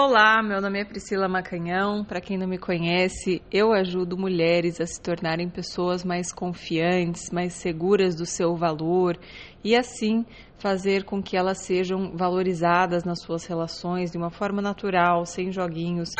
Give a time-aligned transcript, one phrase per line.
[0.00, 2.04] Olá, meu nome é Priscila Macanhão.
[2.04, 7.54] Para quem não me conhece, eu ajudo mulheres a se tornarem pessoas mais confiantes, mais
[7.54, 9.18] seguras do seu valor
[9.62, 10.24] e assim
[10.56, 16.10] fazer com que elas sejam valorizadas nas suas relações de uma forma natural, sem joguinhos.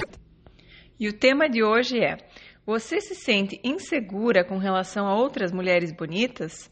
[0.99, 2.17] E o tema de hoje é:
[2.67, 6.69] você se sente insegura com relação a outras mulheres bonitas?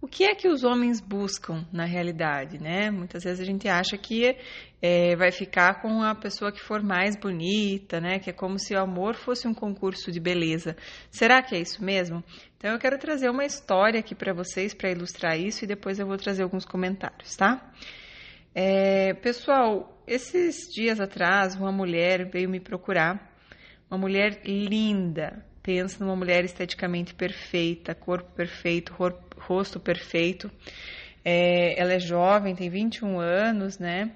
[0.00, 2.90] O que é que os homens buscam na realidade, né?
[2.90, 4.34] Muitas vezes a gente acha que
[4.80, 8.18] é, vai ficar com a pessoa que for mais bonita, né?
[8.18, 10.74] Que é como se o amor fosse um concurso de beleza.
[11.10, 12.24] Será que é isso mesmo?
[12.56, 16.06] Então eu quero trazer uma história aqui para vocês para ilustrar isso e depois eu
[16.06, 17.70] vou trazer alguns comentários, tá?
[18.54, 23.30] É, pessoal, esses dias atrás uma mulher veio me procurar,
[23.90, 28.92] uma mulher linda, pensa numa mulher esteticamente perfeita, corpo perfeito,
[29.40, 30.50] rosto perfeito.
[31.24, 34.12] É, ela é jovem, tem 21 anos, né?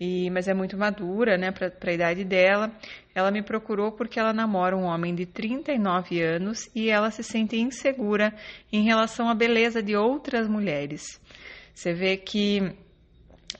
[0.00, 2.72] E, mas é muito madura, né, para a idade dela.
[3.14, 7.56] Ela me procurou porque ela namora um homem de 39 anos e ela se sente
[7.56, 8.32] insegura
[8.72, 11.20] em relação à beleza de outras mulheres.
[11.74, 12.72] Você vê que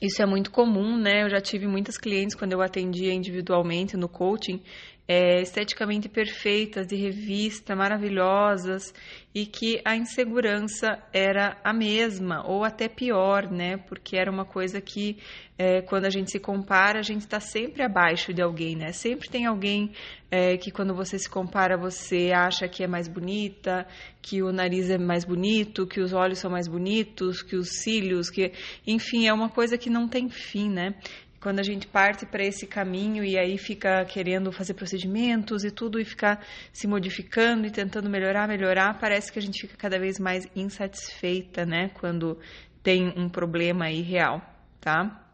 [0.01, 1.25] isso é muito comum, né?
[1.25, 4.63] Eu já tive muitas clientes quando eu atendia individualmente no coaching,
[5.09, 8.93] é, esteticamente perfeitas, de revista, maravilhosas,
[9.35, 13.79] e que a insegurança era a mesma, ou até pior, né?
[13.79, 15.17] Porque era uma coisa que,
[15.57, 18.93] é, quando a gente se compara, a gente está sempre abaixo de alguém, né?
[18.93, 19.93] Sempre tem alguém
[20.31, 23.87] é, que, quando você se compara, você acha que é mais bonita,
[24.21, 28.29] que o nariz é mais bonito, que os olhos são mais bonitos, que os cílios,
[28.29, 28.53] que,
[28.87, 30.95] enfim, é uma coisa que não tem fim, né?
[31.41, 36.01] Quando a gente parte para esse caminho e aí fica querendo fazer procedimentos e tudo
[36.01, 40.19] e ficar se modificando e tentando melhorar, melhorar, parece que a gente fica cada vez
[40.19, 41.91] mais insatisfeita, né?
[41.95, 42.39] Quando
[42.83, 44.43] tem um problema aí real,
[44.81, 45.25] tá?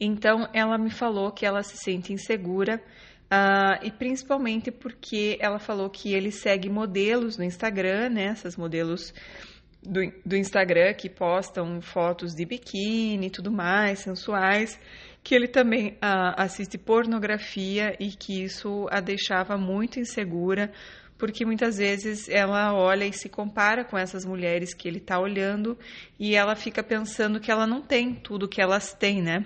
[0.00, 2.82] Então ela me falou que ela se sente insegura
[3.32, 8.24] uh, e principalmente porque ela falou que ele segue modelos no Instagram, né?
[8.26, 9.12] Essas modelos
[9.88, 14.78] do, do Instagram que postam fotos de biquíni e tudo mais, sensuais,
[15.22, 20.70] que ele também ah, assiste pornografia e que isso a deixava muito insegura,
[21.16, 25.76] porque muitas vezes ela olha e se compara com essas mulheres que ele está olhando
[26.18, 29.44] e ela fica pensando que ela não tem tudo que elas têm, né?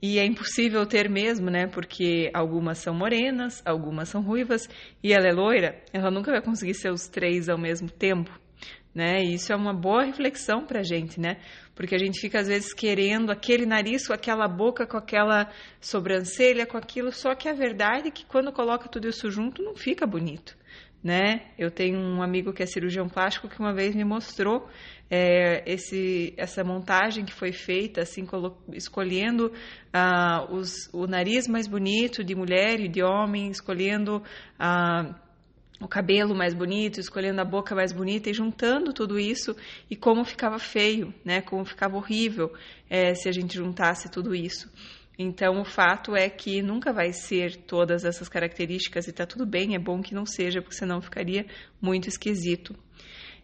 [0.00, 1.68] E é impossível ter mesmo, né?
[1.68, 4.68] Porque algumas são morenas, algumas são ruivas
[5.02, 8.42] e ela é loira, ela nunca vai conseguir ser os três ao mesmo tempo
[8.94, 9.22] né?
[9.22, 11.38] E isso é uma boa reflexão para a gente, né?
[11.74, 16.76] Porque a gente fica às vezes querendo aquele nariz aquela boca, com aquela sobrancelha, com
[16.76, 20.56] aquilo, só que a verdade é que quando coloca tudo isso junto não fica bonito,
[21.02, 21.46] né?
[21.58, 24.68] Eu tenho um amigo que é cirurgião plástico que uma vez me mostrou
[25.10, 28.26] é, esse, essa montagem que foi feita, assim,
[28.72, 29.52] escolhendo
[29.92, 34.22] ah, os, o nariz mais bonito de mulher e de homem, escolhendo
[34.58, 35.14] ah,
[35.84, 39.56] o cabelo mais bonito, escolhendo a boca mais bonita e juntando tudo isso
[39.90, 41.40] e como ficava feio, né?
[41.40, 42.52] Como ficava horrível
[42.88, 44.70] é, se a gente juntasse tudo isso.
[45.18, 49.74] Então, o fato é que nunca vai ser todas essas características e tá tudo bem,
[49.74, 51.46] é bom que não seja, porque senão ficaria
[51.80, 52.74] muito esquisito.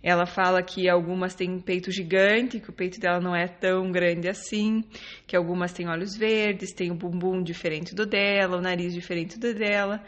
[0.03, 4.29] Ela fala que algumas têm peito gigante, que o peito dela não é tão grande
[4.29, 4.85] assim,
[5.27, 9.53] que algumas têm olhos verdes, têm o bumbum diferente do dela, o nariz diferente do
[9.53, 10.03] dela,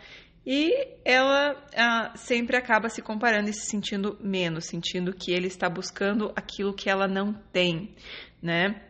[0.44, 0.72] e
[1.04, 6.32] ela ah, sempre acaba se comparando e se sentindo menos, sentindo que ele está buscando
[6.34, 7.94] aquilo que ela não tem,
[8.42, 8.82] né?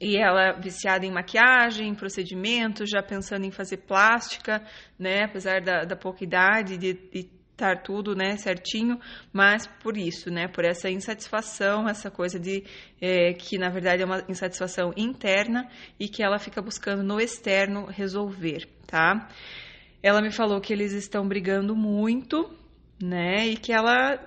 [0.00, 4.62] E ela viciada em maquiagem, em procedimentos, já pensando em fazer plástica,
[4.98, 5.24] né?
[5.24, 8.98] Apesar da, da pouca idade, de, de estar tudo né, certinho,
[9.32, 10.48] mas por isso, né?
[10.48, 12.64] Por essa insatisfação, essa coisa de
[13.00, 15.68] é, que na verdade é uma insatisfação interna
[16.00, 19.28] e que ela fica buscando no externo resolver, tá?
[20.02, 22.50] Ela me falou que eles estão brigando muito,
[23.00, 23.46] né?
[23.46, 24.18] E que ela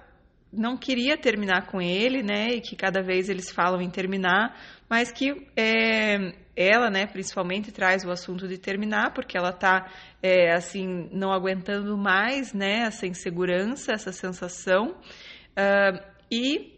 [0.51, 2.49] não queria terminar com ele, né?
[2.51, 4.57] E que cada vez eles falam em terminar,
[4.89, 9.91] mas que é, ela, né, principalmente traz o assunto de terminar, porque ela tá
[10.23, 12.83] é, assim não aguentando mais, né?
[12.85, 16.73] Essa insegurança, essa sensação, uh, e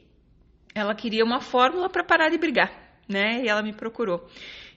[0.74, 2.72] ela queria uma fórmula para parar de brigar,
[3.08, 3.44] né?
[3.44, 4.28] E ela me procurou.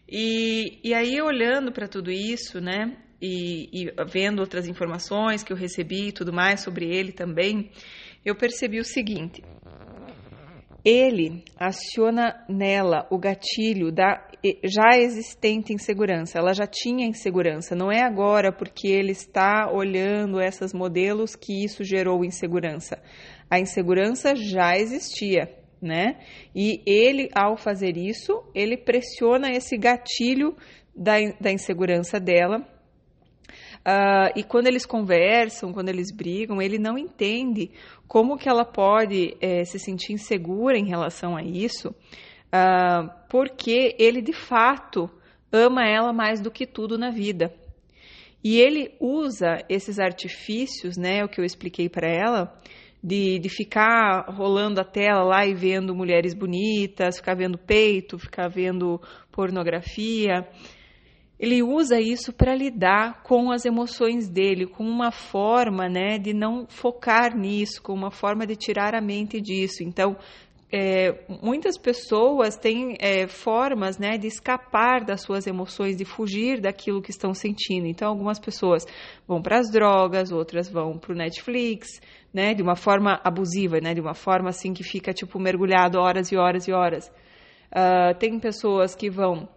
[0.08, 2.96] E, e aí olhando para tudo isso, né?
[3.20, 7.70] E, e vendo outras informações que eu recebi e tudo mais sobre ele também,
[8.24, 9.42] eu percebi o seguinte:
[10.84, 14.26] ele aciona nela o gatilho da
[14.64, 16.38] já existente insegurança.
[16.38, 17.74] Ela já tinha insegurança.
[17.74, 22.98] Não é agora porque ele está olhando essas modelos que isso gerou insegurança.
[23.50, 26.18] A insegurança já existia, né?
[26.54, 30.56] E ele, ao fazer isso, ele pressiona esse gatilho
[30.96, 32.66] da, da insegurança dela
[33.80, 37.70] Uh, e quando eles conversam, quando eles brigam, ele não entende
[38.06, 44.20] como que ela pode é, se sentir insegura em relação a isso, uh, porque ele
[44.20, 45.10] de fato
[45.50, 47.54] ama ela mais do que tudo na vida.
[48.44, 52.54] E ele usa esses artifícios, né, o que eu expliquei para ela,
[53.02, 58.48] de, de ficar rolando a tela lá e vendo mulheres bonitas, ficar vendo peito, ficar
[58.48, 59.00] vendo
[59.30, 60.46] pornografia.
[61.40, 66.66] Ele usa isso para lidar com as emoções dele, com uma forma né, de não
[66.68, 69.82] focar nisso, com uma forma de tirar a mente disso.
[69.82, 70.18] Então,
[70.70, 77.00] é, muitas pessoas têm é, formas né, de escapar das suas emoções, de fugir daquilo
[77.00, 77.86] que estão sentindo.
[77.86, 78.84] Então, algumas pessoas
[79.26, 82.02] vão para as drogas, outras vão para o Netflix,
[82.34, 86.30] né, de uma forma abusiva, né, de uma forma assim que fica tipo mergulhado horas
[86.30, 87.10] e horas e horas.
[87.72, 89.48] Uh, tem pessoas que vão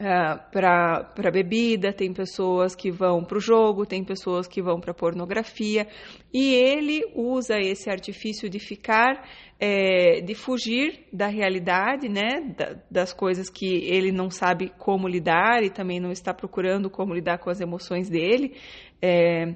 [0.00, 4.80] uh, ah, para bebida, tem pessoas que vão para o jogo, tem pessoas que vão
[4.80, 5.86] para pornografia,
[6.32, 9.28] e ele usa esse artifício de ficar,
[9.60, 15.62] é, de fugir da realidade, né, da, das coisas que ele não sabe como lidar
[15.62, 18.54] e também não está procurando como lidar com as emoções dele.
[19.02, 19.54] É,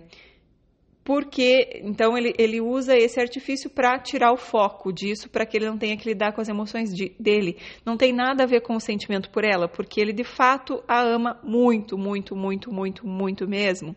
[1.04, 5.66] porque então ele, ele usa esse artifício para tirar o foco disso, para que ele
[5.66, 7.56] não tenha que lidar com as emoções de, dele.
[7.84, 11.00] Não tem nada a ver com o sentimento por ela, porque ele de fato a
[11.00, 13.96] ama muito, muito, muito, muito, muito mesmo.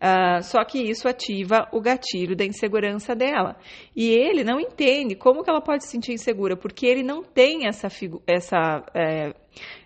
[0.00, 3.56] Uh, só que isso ativa o gatilho da insegurança dela.
[3.94, 7.66] E ele não entende como que ela pode se sentir insegura, porque ele não tem
[7.66, 7.88] essa,
[8.26, 9.34] essa, é,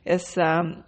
[0.05, 0.85] essa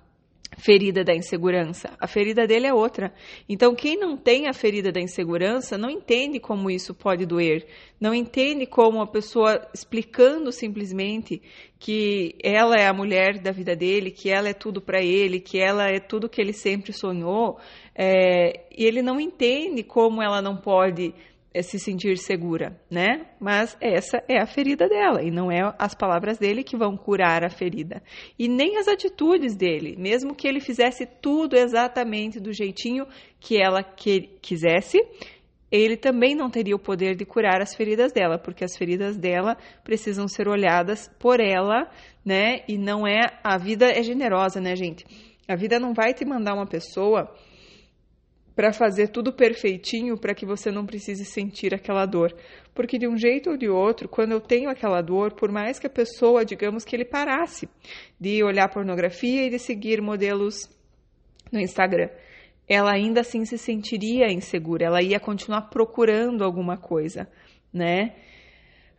[0.58, 1.90] ferida da insegurança.
[2.00, 3.12] A ferida dele é outra.
[3.48, 7.66] Então, quem não tem a ferida da insegurança não entende como isso pode doer.
[8.00, 11.42] Não entende como a pessoa explicando simplesmente
[11.78, 15.58] que ela é a mulher da vida dele, que ela é tudo para ele, que
[15.58, 17.58] ela é tudo que ele sempre sonhou.
[17.94, 21.14] É, e ele não entende como ela não pode
[21.56, 23.28] é se sentir segura, né?
[23.40, 27.42] Mas essa é a ferida dela e não é as palavras dele que vão curar
[27.42, 28.02] a ferida.
[28.38, 33.06] E nem as atitudes dele, mesmo que ele fizesse tudo exatamente do jeitinho
[33.40, 34.98] que ela que, quisesse,
[35.72, 39.56] ele também não teria o poder de curar as feridas dela, porque as feridas dela
[39.82, 41.90] precisam ser olhadas por ela,
[42.22, 42.64] né?
[42.68, 45.06] E não é a vida é generosa, né, gente?
[45.48, 47.32] A vida não vai te mandar uma pessoa
[48.56, 52.34] para fazer tudo perfeitinho para que você não precise sentir aquela dor.
[52.74, 55.86] Porque de um jeito ou de outro, quando eu tenho aquela dor, por mais que
[55.86, 57.68] a pessoa, digamos que ele parasse
[58.18, 60.70] de olhar pornografia e de seguir modelos
[61.52, 62.08] no Instagram,
[62.66, 67.28] ela ainda assim se sentiria insegura, ela ia continuar procurando alguma coisa,
[67.72, 68.16] né?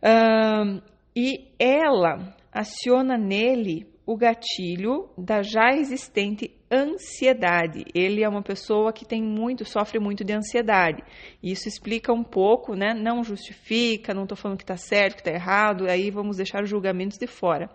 [0.00, 0.80] Um,
[1.14, 7.84] e ela aciona nele o gatilho da já existente ansiedade.
[7.94, 11.04] Ele é uma pessoa que tem muito, sofre muito de ansiedade.
[11.42, 12.94] Isso explica um pouco, né?
[12.94, 16.70] Não justifica, não estou falando que está certo, que está errado, aí vamos deixar os
[16.70, 17.68] julgamentos de fora.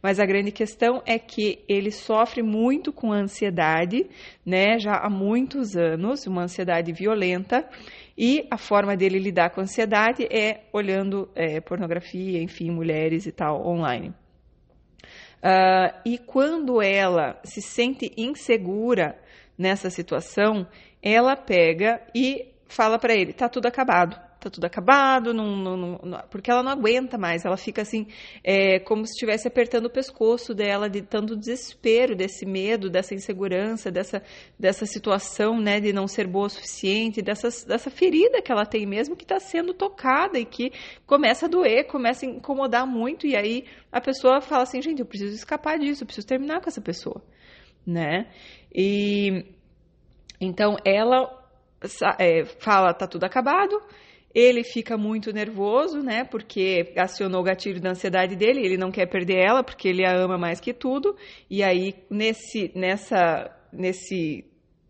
[0.00, 4.08] Mas a grande questão é que ele sofre muito com ansiedade,
[4.46, 4.78] né?
[4.78, 7.68] Já há muitos anos, uma ansiedade violenta.
[8.16, 13.32] E a forma dele lidar com a ansiedade é olhando é, pornografia, enfim, mulheres e
[13.32, 14.14] tal, online.
[15.42, 19.18] Uh, e quando ela se sente insegura
[19.56, 20.66] nessa situação,
[21.02, 26.18] ela pega e fala para ele: tá tudo acabado, tá tudo acabado, não, não, não,
[26.30, 28.06] porque ela não aguenta mais, ela fica assim,
[28.42, 33.90] é, como se estivesse apertando o pescoço dela, de tanto desespero, desse medo, dessa insegurança,
[33.90, 34.22] dessa,
[34.58, 38.86] dessa situação né, de não ser boa o suficiente, dessa, dessa ferida que ela tem
[38.86, 40.72] mesmo, que está sendo tocada e que
[41.06, 45.06] começa a doer, começa a incomodar muito, e aí a pessoa fala assim, gente, eu
[45.06, 47.22] preciso escapar disso, eu preciso terminar com essa pessoa,
[47.86, 48.30] né?
[48.74, 49.44] E
[50.40, 51.40] então ela
[52.18, 53.80] é, fala, tá tudo acabado,
[54.34, 56.24] ele fica muito nervoso, né?
[56.24, 60.14] Porque acionou o gatilho da ansiedade dele, ele não quer perder ela porque ele a
[60.14, 61.16] ama mais que tudo.
[61.48, 64.44] E aí nesse nessa nesse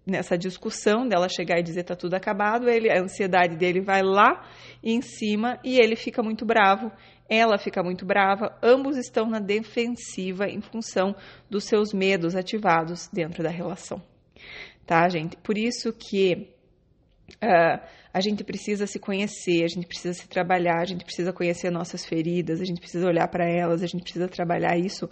[0.07, 4.47] nessa discussão dela chegar e dizer tá tudo acabado, ele a ansiedade dele vai lá
[4.83, 6.93] em cima e ele fica muito bravo.
[7.29, 11.15] Ela fica muito brava, ambos estão na defensiva em função
[11.49, 14.03] dos seus medos ativados dentro da relação.
[14.85, 15.37] Tá, gente?
[15.37, 16.53] Por isso que
[17.37, 17.81] uh,
[18.13, 22.05] a gente precisa se conhecer, a gente precisa se trabalhar, a gente precisa conhecer nossas
[22.05, 25.09] feridas, a gente precisa olhar para elas, a gente precisa trabalhar isso,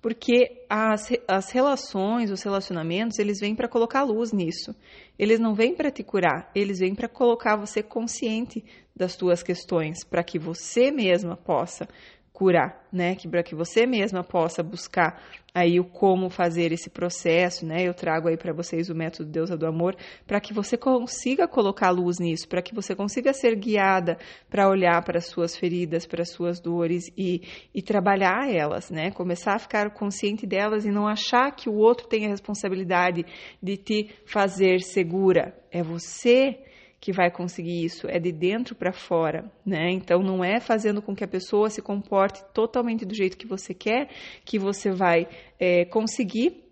[0.00, 4.74] porque as, as relações, os relacionamentos, eles vêm para colocar luz nisso.
[5.16, 8.64] Eles não vêm para te curar, eles vêm para colocar você consciente
[8.94, 11.88] das tuas questões, para que você mesma possa
[12.32, 13.14] curar, né?
[13.14, 15.22] Que para que você mesma possa buscar
[15.54, 17.82] aí o como fazer esse processo, né?
[17.82, 19.94] Eu trago aí para vocês o método Deusa do Amor,
[20.26, 24.16] para que você consiga colocar luz nisso, para que você consiga ser guiada
[24.48, 27.42] para olhar para as suas feridas, para as suas dores e,
[27.74, 29.10] e trabalhar elas, né?
[29.10, 33.26] Começar a ficar consciente delas e não achar que o outro tem a responsabilidade
[33.62, 35.54] de te fazer segura.
[35.70, 36.58] É você
[37.02, 39.90] que vai conseguir isso, é de dentro para fora, né?
[39.90, 43.74] Então não é fazendo com que a pessoa se comporte totalmente do jeito que você
[43.74, 44.08] quer
[44.44, 45.26] que você vai
[45.58, 46.62] é, conseguir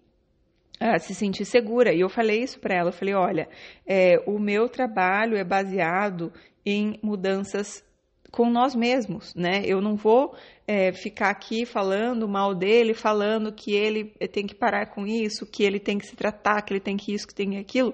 [0.81, 1.93] uh, se sentir segura.
[1.93, 3.49] E eu falei isso para ela, eu falei, olha,
[3.85, 6.33] é, o meu trabalho é baseado
[6.65, 7.85] em mudanças
[8.31, 9.63] com nós mesmos, né?
[9.65, 14.87] Eu não vou é, ficar aqui falando mal dele, falando que ele tem que parar
[14.95, 17.59] com isso, que ele tem que se tratar, que ele tem que isso, que tem
[17.59, 17.93] aquilo.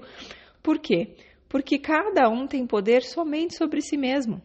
[0.63, 1.15] Por quê?
[1.49, 4.41] Porque cada um tem poder somente sobre si mesmo.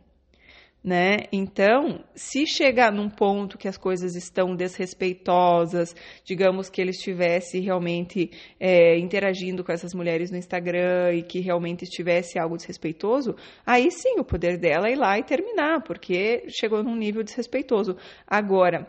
[0.84, 1.27] Né?
[1.31, 8.31] Então, se chegar num ponto que as coisas estão desrespeitosas, digamos que ele estivesse realmente
[8.60, 14.20] é, interagindo com essas mulheres no Instagram e que realmente estivesse algo desrespeitoso, aí sim
[14.20, 17.96] o poder dela é ir lá e terminar, porque chegou num nível desrespeitoso.
[18.25, 18.88] Agora,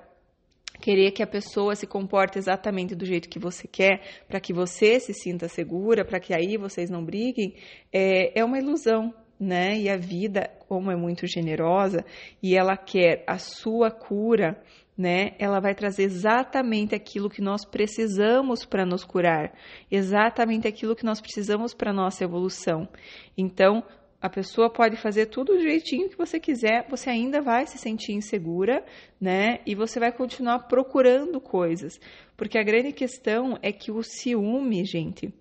[0.81, 4.99] querer que a pessoa se comporte exatamente do jeito que você quer, para que você
[4.99, 7.55] se sinta segura, para que aí vocês não briguem,
[7.93, 9.77] é, é uma ilusão, né?
[9.79, 12.05] E a vida, como é muito generosa
[12.43, 14.63] e ela quer a sua cura,
[14.97, 15.33] né?
[15.39, 19.53] Ela vai trazer exatamente aquilo que nós precisamos para nos curar,
[19.91, 22.89] exatamente aquilo que nós precisamos para nossa evolução.
[23.37, 23.83] Então,
[24.23, 28.13] a pessoa pode fazer tudo do jeitinho que você quiser, você ainda vai se sentir
[28.13, 28.85] insegura,
[29.21, 29.59] né?
[29.67, 31.99] E você vai continuar procurando coisas.
[32.37, 35.35] Porque a grande questão é que o ciúme, gente,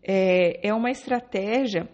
[0.00, 1.88] é, é uma estratégia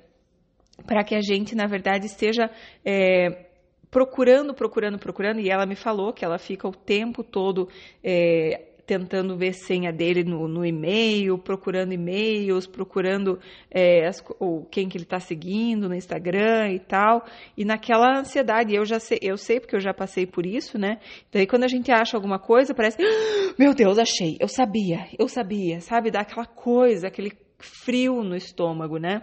[0.87, 2.50] para que a gente, na verdade, esteja
[2.85, 3.47] é,
[3.90, 5.40] procurando, procurando, procurando.
[5.40, 7.66] E ela me falou que ela fica o tempo todo
[8.05, 13.38] é, tentando ver senha dele no, no e-mail, procurando e-mails, procurando
[13.71, 17.25] é, as, ou quem que ele está seguindo no Instagram e tal.
[17.57, 21.00] E naquela ansiedade, eu já sei, eu sei porque eu já passei por isso, né?
[21.33, 25.28] Daí quando a gente acha alguma coisa, parece, ah, meu Deus, achei, eu sabia, eu
[25.28, 26.11] sabia, sabe?
[26.11, 29.22] Dá aquela coisa, aquele frio no estômago, né?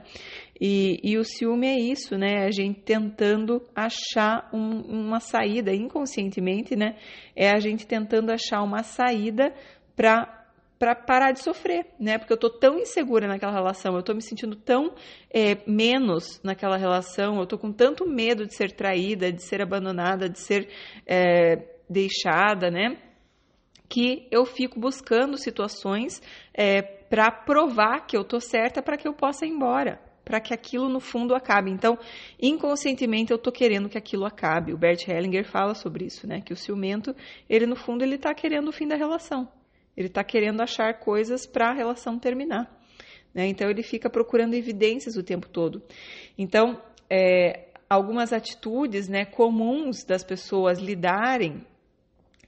[0.60, 2.46] E, e, o ciúme é isso, né?
[2.46, 6.96] A gente tentando achar um, uma saída inconscientemente, né?
[7.36, 9.54] É a gente tentando achar uma saída
[9.96, 10.40] para
[10.80, 12.18] para parar de sofrer, né?
[12.18, 14.94] Porque eu tô tão insegura naquela relação, eu tô me sentindo tão
[15.30, 20.28] é, menos naquela relação, eu tô com tanto medo de ser traída, de ser abandonada,
[20.28, 20.68] de ser
[21.08, 22.98] é, deixada, né?
[23.88, 26.22] Que eu fico buscando situações
[26.54, 26.82] é,
[27.14, 30.90] para provar que eu tô certa para que eu possa ir embora, para que aquilo
[30.90, 31.70] no fundo acabe.
[31.70, 31.96] Então,
[32.42, 34.74] inconscientemente eu tô querendo que aquilo acabe.
[34.74, 36.42] O Bert Hellinger fala sobre isso, né?
[36.42, 37.16] Que o ciumento,
[37.48, 39.48] ele no fundo ele tá querendo o fim da relação.
[39.96, 42.68] Ele tá querendo achar coisas para a relação terminar.
[43.32, 43.46] Né?
[43.46, 45.84] Então ele fica procurando evidências o tempo todo.
[46.36, 51.64] Então, é, algumas atitudes né, comuns das pessoas lidarem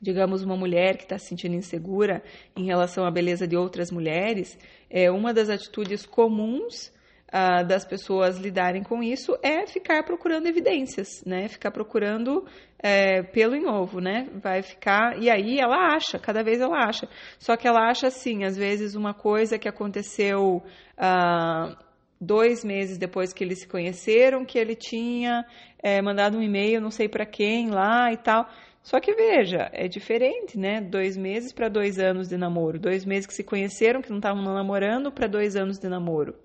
[0.02, 2.22] digamos, uma mulher que está se sentindo insegura
[2.56, 4.58] em relação à beleza de outras mulheres,
[4.90, 6.92] é uma das atitudes comuns
[7.36, 11.48] uh, das pessoas lidarem com isso é ficar procurando evidências, né?
[11.48, 12.46] Ficar procurando
[12.80, 14.28] é, pelo em ovo, né?
[14.42, 17.08] Vai ficar e aí ela acha, cada vez ela acha.
[17.40, 20.64] Só que ela acha assim, às vezes uma coisa que aconteceu
[20.98, 21.86] uh,
[22.20, 25.46] dois meses depois que eles se conheceram, que ele tinha
[25.82, 28.48] é, mandado um e-mail, não sei para quem lá e tal.
[28.86, 30.80] Só que veja, é diferente, né?
[30.80, 32.80] Dois meses para dois anos de namoro.
[32.80, 36.36] Dois meses que se conheceram, que não estavam namorando, para dois anos de namoro.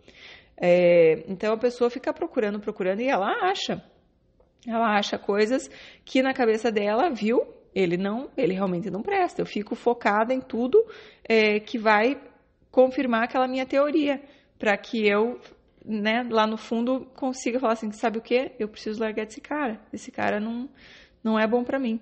[0.57, 3.85] É, então a pessoa fica procurando, procurando e ela acha.
[4.67, 5.69] Ela acha coisas
[6.03, 9.43] que na cabeça dela viu, ele não, ele realmente não presta.
[9.43, 10.83] Eu fico focada em tudo
[11.29, 12.19] é, que vai
[12.71, 14.19] confirmar aquela minha teoria,
[14.59, 15.39] para que eu,
[15.85, 18.53] né, lá no fundo consiga falar assim, sabe o que?
[18.59, 19.79] Eu preciso largar desse cara.
[19.93, 20.71] Esse cara não,
[21.23, 22.01] não é bom para mim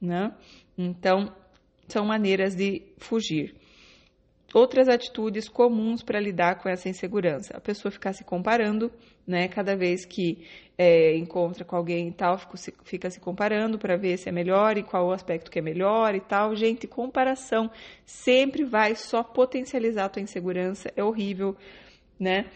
[0.00, 0.32] né?
[0.76, 1.32] Então,
[1.88, 3.54] são maneiras de fugir.
[4.54, 7.54] Outras atitudes comuns para lidar com essa insegurança.
[7.54, 8.90] A pessoa ficar se comparando,
[9.26, 9.46] né?
[9.46, 10.46] Cada vez que
[10.78, 12.38] é, encontra com alguém e tal,
[12.82, 16.14] fica se, comparando para ver se é melhor e qual o aspecto que é melhor
[16.14, 16.56] e tal.
[16.56, 17.70] Gente, comparação
[18.06, 20.90] sempre vai só potencializar a tua insegurança.
[20.96, 21.54] É horrível,
[22.18, 22.46] né?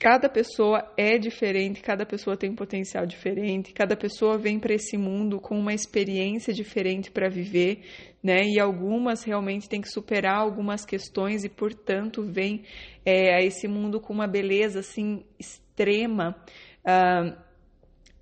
[0.00, 4.96] Cada pessoa é diferente, cada pessoa tem um potencial diferente, cada pessoa vem para esse
[4.96, 7.82] mundo com uma experiência diferente para viver,
[8.22, 8.42] né?
[8.44, 12.64] E algumas realmente têm que superar algumas questões e, portanto, vem
[13.04, 16.36] é, a esse mundo com uma beleza assim extrema.
[16.84, 17.43] Uh,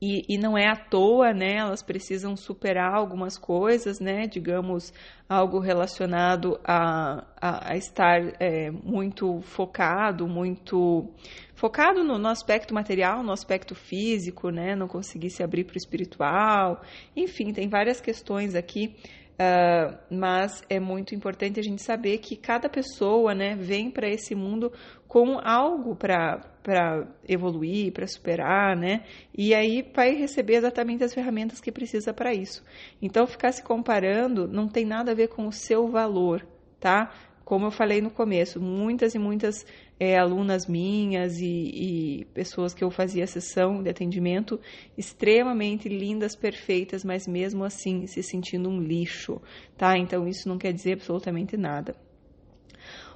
[0.05, 1.59] e, e, não é à toa, né?
[1.59, 4.27] Elas precisam superar algumas coisas, né?
[4.27, 4.93] Digamos,
[5.29, 11.09] algo relacionado a, a, a estar é, muito focado, muito
[11.55, 14.75] focado no, no, aspecto material, no aspecto físico, né?
[14.75, 16.83] Não conseguir se abrir para o espiritual.
[17.15, 18.97] Enfim, tem várias questões aqui
[19.33, 24.35] Uh, mas é muito importante a gente saber que cada pessoa né, vem para esse
[24.35, 24.71] mundo
[25.09, 29.05] com algo para evoluir, para superar, né?
[29.37, 32.63] E aí vai receber exatamente as ferramentas que precisa para isso.
[33.01, 36.47] Então, ficar se comparando não tem nada a ver com o seu valor,
[36.79, 37.13] tá?
[37.45, 39.67] Como eu falei no começo, muitas e muitas
[39.99, 44.61] é, alunas minhas e, e, pessoas que eu fazia sessão de atendimento
[44.97, 49.41] extremamente lindas, perfeitas, mas mesmo assim se sentindo um lixo,
[49.77, 49.99] tá?
[49.99, 51.97] Então isso não quer dizer absolutamente nada.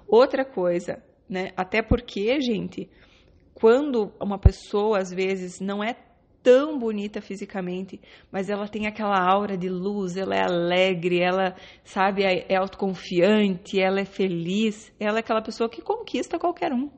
[0.08, 1.52] Outra coisa, né?
[1.56, 2.88] Até porque, gente,
[3.54, 5.96] quando uma pessoa às vezes não é
[6.46, 8.00] tão bonita fisicamente,
[8.30, 13.80] mas ela tem aquela aura de luz, ela é alegre, ela, sabe, é, é autoconfiante,
[13.80, 16.88] ela é feliz, ela é aquela pessoa que conquista qualquer um.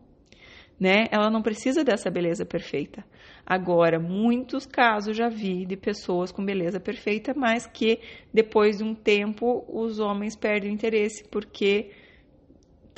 [0.79, 1.07] Né?
[1.11, 3.03] Ela não precisa dessa beleza perfeita.
[3.47, 8.01] Agora, muitos casos já vi de pessoas com beleza perfeita, mas que
[8.31, 11.91] depois de um tempo os homens perdem o interesse porque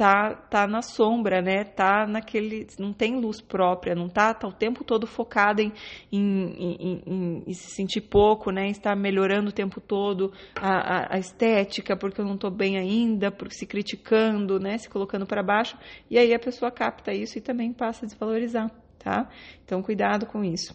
[0.01, 1.63] tá, tá na sombra, né?
[1.63, 2.67] Tá naquele.
[2.79, 5.71] não tem luz própria, não tá, tá o tempo todo focada em,
[6.11, 8.69] em, em, em, se sentir pouco, né?
[8.69, 12.79] Em estar melhorando o tempo todo a, a, a estética, porque eu não tô bem
[12.79, 14.79] ainda, por se criticando, né?
[14.79, 15.77] Se colocando para baixo.
[16.11, 19.29] E aí a pessoa capta isso e também passa a desvalorizar, tá?
[19.63, 20.75] Então, cuidado com isso.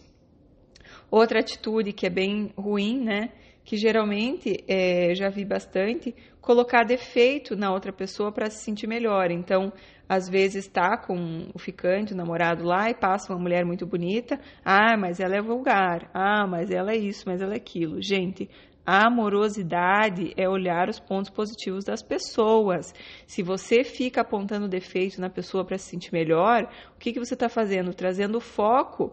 [1.10, 3.32] Outra atitude que é bem ruim, né?
[3.66, 9.32] Que geralmente é, já vi bastante, colocar defeito na outra pessoa para se sentir melhor.
[9.32, 9.72] Então,
[10.08, 14.38] às vezes está com o ficante, o namorado lá e passa uma mulher muito bonita,
[14.64, 18.00] ah, mas ela é vulgar, ah, mas ela é isso, mas ela é aquilo.
[18.00, 18.48] Gente,
[18.86, 22.94] a amorosidade é olhar os pontos positivos das pessoas.
[23.26, 27.34] Se você fica apontando defeito na pessoa para se sentir melhor, o que, que você
[27.34, 27.92] está fazendo?
[27.92, 29.12] Trazendo foco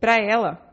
[0.00, 0.63] para ela,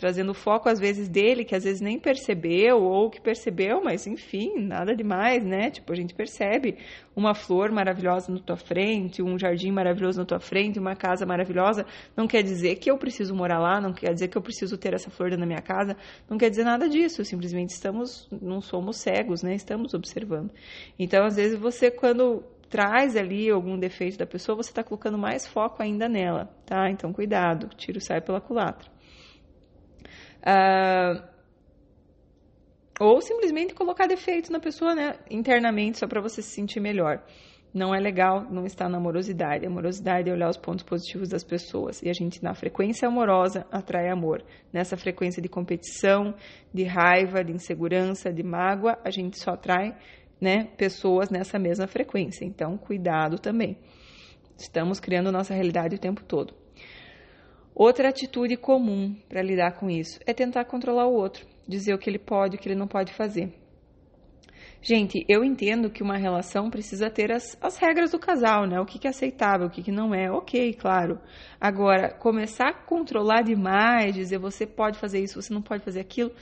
[0.00, 4.54] trazendo foco às vezes dele, que às vezes nem percebeu, ou que percebeu, mas enfim,
[4.56, 5.70] nada demais, né?
[5.70, 6.78] Tipo, a gente percebe
[7.14, 11.84] uma flor maravilhosa na tua frente, um jardim maravilhoso na tua frente, uma casa maravilhosa,
[12.16, 14.94] não quer dizer que eu preciso morar lá, não quer dizer que eu preciso ter
[14.94, 15.94] essa flor na minha casa,
[16.30, 19.54] não quer dizer nada disso, simplesmente estamos, não somos cegos, né?
[19.54, 20.50] Estamos observando.
[20.98, 25.46] Então, às vezes você quando traz ali algum defeito da pessoa, você está colocando mais
[25.46, 26.88] foco ainda nela, tá?
[26.88, 28.90] Então, cuidado, tiro sai pela culatra.
[30.40, 31.22] Uh,
[33.00, 37.22] ou simplesmente colocar defeito na pessoa, né, internamente, só para você se sentir melhor.
[37.72, 39.64] Não é legal não estar na amorosidade.
[39.64, 42.02] Amorosidade é olhar os pontos positivos das pessoas.
[42.02, 44.42] E a gente, na frequência amorosa, atrai amor.
[44.72, 46.34] Nessa frequência de competição,
[46.74, 49.96] de raiva, de insegurança, de mágoa, a gente só atrai
[50.40, 52.44] né, pessoas nessa mesma frequência.
[52.44, 53.78] Então, cuidado também.
[54.58, 56.52] Estamos criando nossa realidade o tempo todo.
[57.80, 62.10] Outra atitude comum para lidar com isso é tentar controlar o outro, dizer o que
[62.10, 63.54] ele pode, o que ele não pode fazer.
[64.82, 68.78] Gente, eu entendo que uma relação precisa ter as, as regras do casal, né?
[68.78, 71.18] O que, que é aceitável, o que, que não é, ok, claro.
[71.58, 76.32] Agora, começar a controlar demais, dizer você pode fazer isso, você não pode fazer aquilo,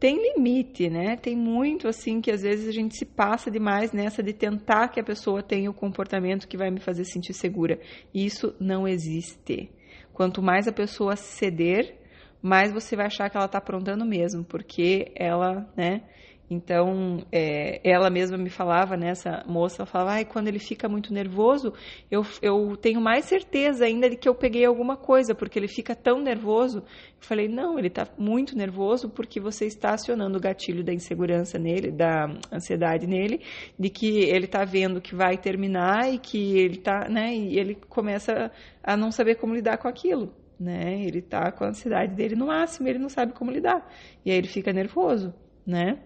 [0.00, 1.14] tem limite, né?
[1.14, 4.98] Tem muito assim que às vezes a gente se passa demais nessa de tentar que
[4.98, 7.78] a pessoa tenha o comportamento que vai me fazer sentir segura.
[8.12, 9.70] Isso não existe.
[10.18, 11.94] Quanto mais a pessoa ceder,
[12.42, 16.02] mais você vai achar que ela está aprontando mesmo, porque ela, né?
[16.50, 20.88] Então, é, ela mesma me falava, né, essa moça, ela falava, ai, quando ele fica
[20.88, 21.74] muito nervoso,
[22.10, 25.94] eu, eu tenho mais certeza ainda de que eu peguei alguma coisa, porque ele fica
[25.94, 26.78] tão nervoso.
[26.78, 26.84] Eu
[27.20, 31.90] falei, não, ele está muito nervoso porque você está acionando o gatilho da insegurança nele,
[31.90, 33.42] da ansiedade nele,
[33.78, 37.74] de que ele está vendo que vai terminar e que ele está, né, e ele
[37.74, 38.50] começa
[38.82, 40.32] a não saber como lidar com aquilo.
[40.58, 41.04] Né?
[41.04, 43.86] Ele está com a ansiedade dele no máximo, ele não sabe como lidar.
[44.24, 45.32] E aí ele fica nervoso,
[45.64, 45.98] né?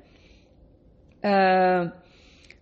[1.25, 1.93] Uh,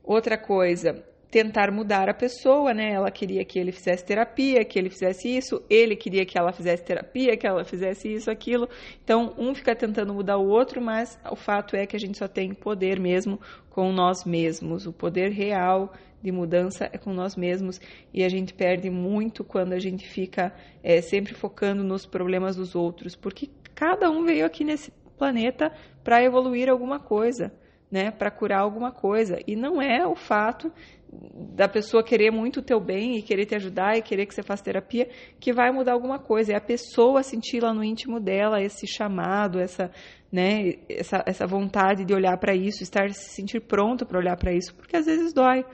[0.05, 2.92] outra coisa, tentar mudar a pessoa, né?
[2.92, 6.85] Ela queria que ele fizesse terapia, que ele fizesse isso, ele queria que ela fizesse
[6.85, 8.68] terapia, que ela fizesse isso, aquilo.
[9.03, 12.27] Então, um fica tentando mudar o outro, mas o fato é que a gente só
[12.27, 14.87] tem poder mesmo com nós mesmos.
[14.87, 17.81] O poder real de mudança é com nós mesmos
[18.12, 22.75] e a gente perde muito quando a gente fica é, sempre focando nos problemas dos
[22.75, 25.73] outros, porque cada um veio aqui nesse planeta
[26.05, 27.51] para evoluir alguma coisa
[27.90, 29.38] né, para curar alguma coisa.
[29.46, 30.72] E não é o fato
[31.12, 34.42] da pessoa querer muito o teu bem e querer te ajudar e querer que você
[34.42, 35.09] faça terapia
[35.40, 36.53] que vai mudar alguma coisa.
[36.53, 39.90] É a pessoa sentir lá no íntimo dela esse chamado, essa,
[40.31, 44.53] né, essa, essa vontade de olhar para isso, estar se sentir pronto para olhar para
[44.53, 45.64] isso, porque às vezes dói,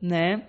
[0.00, 0.46] né?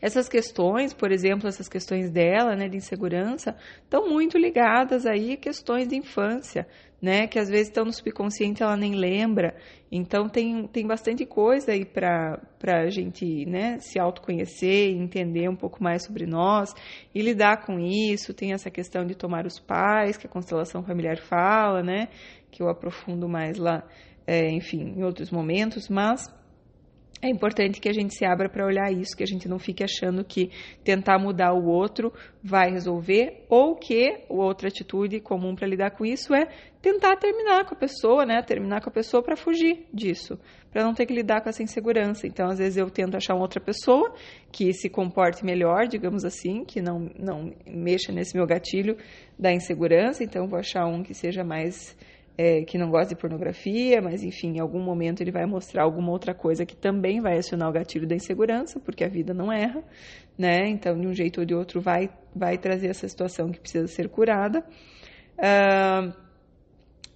[0.00, 5.36] Essas questões, por exemplo, essas questões dela, né, de insegurança, estão muito ligadas aí a
[5.36, 6.66] questões de infância,
[7.02, 9.54] né, que às vezes estão no subconsciente ela nem lembra.
[9.92, 15.82] Então tem, tem bastante coisa aí para a gente, né, se autoconhecer, entender um pouco
[15.82, 16.74] mais sobre nós
[17.14, 18.32] e lidar com isso.
[18.32, 22.08] Tem essa questão de tomar os pais, que a constelação familiar fala, né,
[22.50, 23.82] que eu aprofundo mais lá,
[24.26, 26.26] é, enfim, em outros momentos, mas
[27.22, 29.84] é importante que a gente se abra para olhar isso, que a gente não fique
[29.84, 30.50] achando que
[30.82, 36.34] tentar mudar o outro vai resolver, ou que outra atitude comum para lidar com isso
[36.34, 36.48] é
[36.80, 38.40] tentar terminar com a pessoa, né?
[38.40, 40.38] Terminar com a pessoa para fugir disso,
[40.72, 42.26] para não ter que lidar com essa insegurança.
[42.26, 44.14] Então, às vezes eu tento achar uma outra pessoa
[44.50, 48.96] que se comporte melhor, digamos assim, que não não mexa nesse meu gatilho
[49.38, 50.24] da insegurança.
[50.24, 51.94] Então, vou achar um que seja mais
[52.42, 56.10] é, que não gosta de pornografia, mas enfim, em algum momento ele vai mostrar alguma
[56.10, 59.84] outra coisa que também vai acionar o gatilho da insegurança, porque a vida não erra,
[60.38, 60.66] né?
[60.70, 64.08] Então, de um jeito ou de outro, vai, vai trazer essa situação que precisa ser
[64.08, 64.64] curada.
[65.36, 66.14] Uh,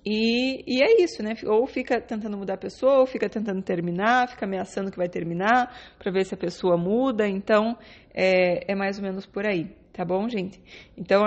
[0.05, 1.35] e, e, é isso, né?
[1.47, 5.75] Ou fica tentando mudar a pessoa, ou fica tentando terminar, fica ameaçando que vai terminar,
[5.99, 7.27] para ver se a pessoa muda.
[7.27, 7.79] Então,
[8.13, 10.61] é, é, mais ou menos por aí, tá bom, gente?
[10.99, 11.23] Então,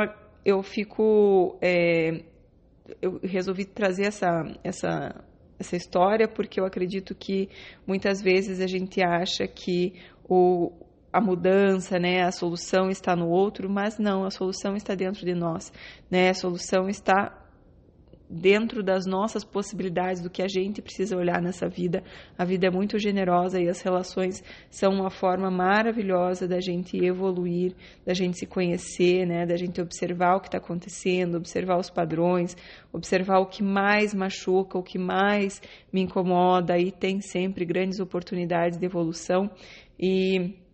[0.46, 1.58] eu fico.
[1.60, 2.22] É,
[3.02, 5.24] eu resolvi trazer essa, essa,
[5.60, 7.50] essa história porque eu acredito que
[7.86, 9.94] muitas vezes a gente acha que
[10.30, 10.72] o,
[11.12, 15.34] a mudança, né, a solução está no outro, mas não, a solução está dentro de
[15.34, 15.72] nós,
[16.12, 16.30] né?
[16.30, 17.47] A solução está
[18.30, 22.04] dentro das nossas possibilidades, do que a gente precisa olhar nessa vida.
[22.38, 27.74] A vida é muito generosa e as relações são uma forma maravilhosa da gente evoluir,
[28.06, 29.46] da gente se conhecer, né?
[29.46, 32.56] da gente observar o que está acontecendo, observar os padrões,
[32.92, 35.62] observar o que mais machuca, o que mais
[35.92, 39.50] me incomoda e tem sempre grandes oportunidades de evolução.
[40.00, 40.67] E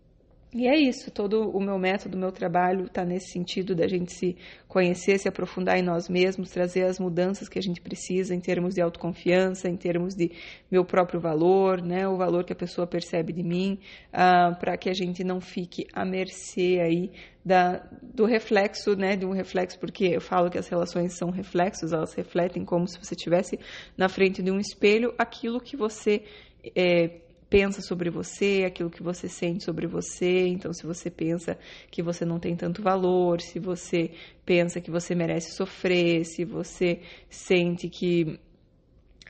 [0.55, 4.13] e é isso, todo o meu método, o meu trabalho está nesse sentido da gente
[4.13, 4.37] se
[4.67, 8.75] conhecer, se aprofundar em nós mesmos, trazer as mudanças que a gente precisa em termos
[8.75, 10.31] de autoconfiança, em termos de
[10.69, 14.89] meu próprio valor, né, o valor que a pessoa percebe de mim, uh, para que
[14.89, 17.11] a gente não fique à mercê aí
[17.43, 21.91] da, do reflexo, né, de um reflexo, porque eu falo que as relações são reflexos,
[21.93, 23.59] elas refletem como se você estivesse
[23.97, 26.23] na frente de um espelho aquilo que você
[26.75, 27.22] é,
[27.53, 30.47] pensa sobre você, aquilo que você sente sobre você.
[30.47, 31.55] Então, se você pensa
[31.91, 34.09] que você não tem tanto valor, se você
[34.43, 38.39] pensa que você merece sofrer, se você sente que.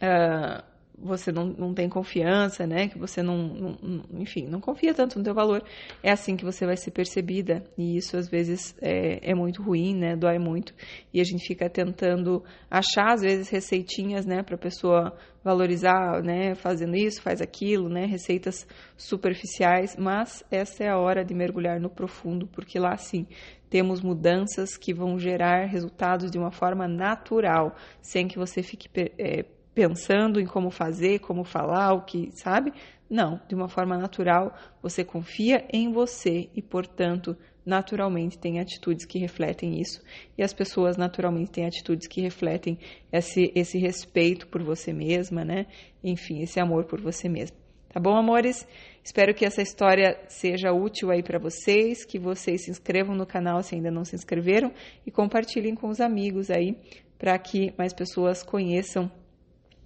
[0.02, 2.88] Uh, você não, não tem confiança, né?
[2.88, 5.64] Que você não, não, enfim, não confia tanto no teu valor.
[6.02, 9.96] É assim que você vai ser percebida e isso às vezes é, é muito ruim,
[9.96, 10.16] né?
[10.16, 10.74] Dói muito
[11.14, 14.44] e a gente fica tentando achar às vezes receitinhas, né?
[14.44, 16.56] Para pessoa valorizar, né?
[16.56, 18.06] Fazendo isso, faz aquilo, né?
[18.06, 23.28] Receitas superficiais, mas essa é a hora de mergulhar no profundo, porque lá sim
[23.74, 29.44] temos mudanças que vão gerar resultados de uma forma natural, sem que você fique é,
[29.74, 32.74] pensando em como fazer, como falar, o que, sabe?
[33.10, 39.20] Não, de uma forma natural, você confia em você e, portanto, naturalmente tem atitudes que
[39.20, 40.02] refletem isso.
[40.38, 42.78] E as pessoas naturalmente têm atitudes que refletem
[43.12, 45.68] esse, esse respeito por você mesma, né?
[46.04, 47.56] Enfim, esse amor por você mesma.
[47.90, 48.68] Tá bom, amores?
[49.04, 53.62] Espero que essa história seja útil aí para vocês, que vocês se inscrevam no canal
[53.62, 54.72] se ainda não se inscreveram
[55.06, 56.76] e compartilhem com os amigos aí
[57.20, 59.12] para que mais pessoas conheçam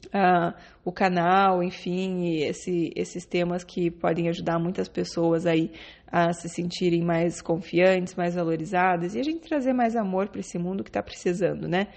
[0.08, 5.72] uh, o canal, enfim, esse, esses temas que podem ajudar muitas pessoas aí
[6.08, 10.58] a se sentirem mais confiantes, mais valorizadas e a gente trazer mais amor para esse
[10.58, 11.88] mundo que está precisando, né?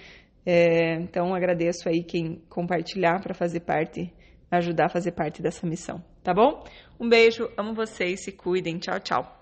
[0.44, 4.12] É, então agradeço aí quem compartilhar para fazer parte,
[4.50, 6.64] ajudar a fazer parte dessa missão, tá bom?
[6.98, 9.39] Um beijo, amo vocês, se cuidem, tchau, tchau.